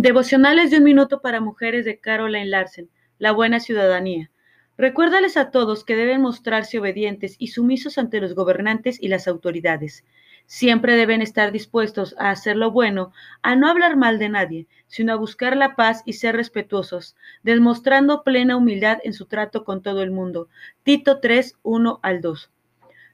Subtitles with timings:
[0.00, 4.30] Devocionales de un minuto para mujeres de Caroline Larsen, La buena ciudadanía.
[4.76, 10.04] Recuérdales a todos que deben mostrarse obedientes y sumisos ante los gobernantes y las autoridades.
[10.46, 13.10] Siempre deben estar dispuestos a hacer lo bueno,
[13.42, 18.22] a no hablar mal de nadie, sino a buscar la paz y ser respetuosos, demostrando
[18.22, 20.48] plena humildad en su trato con todo el mundo.
[20.84, 22.52] Tito 3, 1 al 2.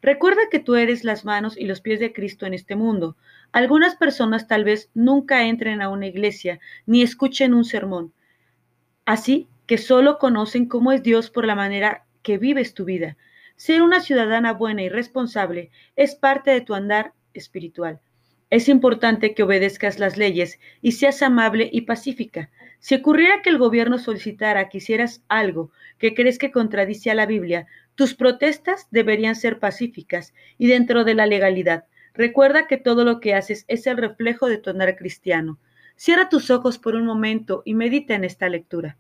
[0.04, 3.16] Recuerda que tú eres las manos y los pies de Cristo en este mundo.
[3.52, 8.12] Algunas personas tal vez nunca entren a una iglesia ni escuchen un sermón.
[9.06, 13.16] Así que solo conocen cómo es Dios por la manera que vives tu vida.
[13.56, 17.98] Ser una ciudadana buena y responsable es parte de tu andar espiritual.
[18.50, 22.50] Es importante que obedezcas las leyes y seas amable y pacífica.
[22.78, 27.24] Si ocurriera que el gobierno solicitara que hicieras algo que crees que contradice a la
[27.24, 31.84] Biblia, tus protestas deberían ser pacíficas y dentro de la legalidad.
[32.12, 35.58] Recuerda que todo lo que haces es el reflejo de tu andar cristiano.
[35.96, 38.96] Cierra tus ojos por un momento y medita en esta lectura.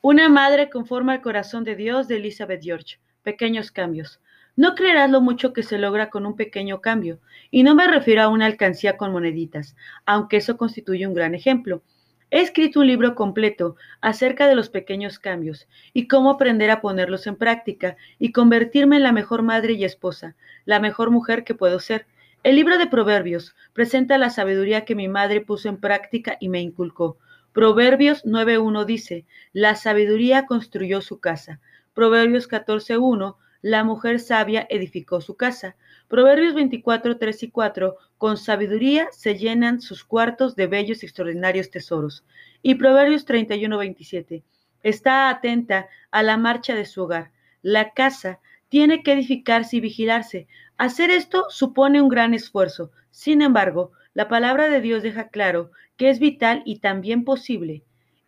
[0.00, 2.98] Una madre conforma el corazón de Dios de Elizabeth George.
[3.22, 4.20] Pequeños cambios.
[4.58, 7.20] No creerás lo mucho que se logra con un pequeño cambio,
[7.52, 11.84] y no me refiero a una alcancía con moneditas, aunque eso constituye un gran ejemplo.
[12.32, 17.28] He escrito un libro completo acerca de los pequeños cambios y cómo aprender a ponerlos
[17.28, 21.78] en práctica y convertirme en la mejor madre y esposa, la mejor mujer que puedo
[21.78, 22.06] ser.
[22.42, 26.60] El libro de Proverbios presenta la sabiduría que mi madre puso en práctica y me
[26.60, 27.16] inculcó.
[27.52, 31.60] Proverbios 9.1 dice, la sabiduría construyó su casa.
[31.94, 35.76] Proverbios 14.1 la mujer sabia edificó su casa.
[36.06, 37.96] Proverbios 24, 3 y 4.
[38.16, 42.24] Con sabiduría se llenan sus cuartos de bellos y extraordinarios tesoros.
[42.62, 44.44] Y Proverbios 31, 27.
[44.82, 47.32] Está atenta a la marcha de su hogar.
[47.62, 48.38] La casa
[48.68, 50.46] tiene que edificarse y vigilarse.
[50.76, 52.92] Hacer esto supone un gran esfuerzo.
[53.10, 57.82] Sin embargo, la palabra de Dios deja claro que es vital y también posible.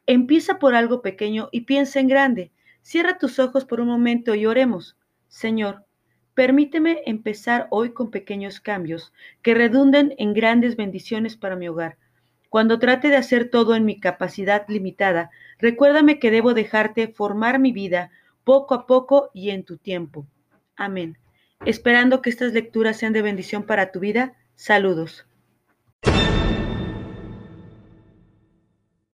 [0.06, 2.50] Empieza por algo pequeño y piensa en grande.
[2.82, 4.96] Cierra tus ojos por un momento y oremos.
[5.30, 5.84] Señor,
[6.34, 11.96] permíteme empezar hoy con pequeños cambios que redunden en grandes bendiciones para mi hogar.
[12.48, 17.70] Cuando trate de hacer todo en mi capacidad limitada, recuérdame que debo dejarte formar mi
[17.70, 18.10] vida
[18.42, 20.26] poco a poco y en tu tiempo.
[20.76, 21.16] Amén.
[21.64, 25.26] Esperando que estas lecturas sean de bendición para tu vida, saludos.